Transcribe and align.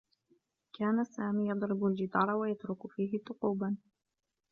كان 0.73 1.03
سامي 1.03 1.49
يضرب 1.49 1.85
الجدار 1.85 2.31
و 2.35 2.45
يترك 2.45 2.87
فيه 2.87 3.17
ثقوبا. 3.19 3.77